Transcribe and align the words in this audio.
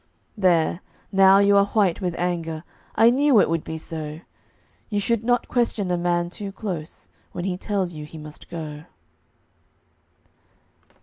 There, 0.35 0.79
now 1.11 1.37
you 1.37 1.55
are 1.57 1.65
white 1.65 2.01
with 2.01 2.15
anger; 2.17 2.63
I 2.95 3.11
knew 3.11 3.39
it 3.39 3.47
would 3.47 3.63
be 3.63 3.77
so. 3.77 4.21
You 4.89 4.99
should 4.99 5.23
not 5.23 5.47
question 5.47 5.91
a 5.91 5.95
man 5.97 6.31
too 6.31 6.51
close 6.51 7.07
When 7.33 7.45
he 7.45 7.55
tells 7.55 7.93
you 7.93 8.05
he 8.05 8.17
must 8.17 8.49
go. 8.49 8.85